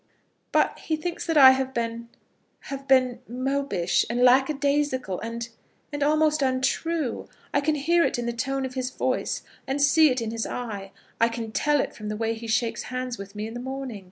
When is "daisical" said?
4.55-5.19